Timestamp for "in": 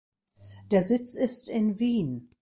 1.47-1.77